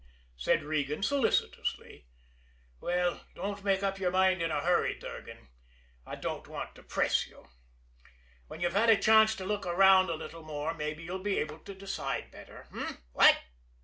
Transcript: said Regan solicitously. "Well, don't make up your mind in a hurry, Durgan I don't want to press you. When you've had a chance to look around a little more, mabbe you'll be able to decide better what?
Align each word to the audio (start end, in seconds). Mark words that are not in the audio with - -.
said 0.35 0.63
Regan 0.63 1.03
solicitously. 1.03 2.07
"Well, 2.79 3.21
don't 3.35 3.63
make 3.63 3.83
up 3.83 3.99
your 3.99 4.09
mind 4.09 4.41
in 4.41 4.49
a 4.49 4.61
hurry, 4.61 4.97
Durgan 4.97 5.49
I 6.07 6.15
don't 6.15 6.47
want 6.47 6.73
to 6.73 6.81
press 6.81 7.27
you. 7.27 7.45
When 8.47 8.61
you've 8.61 8.73
had 8.73 8.89
a 8.89 8.97
chance 8.97 9.35
to 9.35 9.45
look 9.45 9.67
around 9.67 10.09
a 10.09 10.15
little 10.15 10.41
more, 10.41 10.73
mabbe 10.73 10.97
you'll 10.99 11.19
be 11.19 11.37
able 11.37 11.59
to 11.59 11.75
decide 11.75 12.31
better 12.31 12.65
what? 13.13 13.37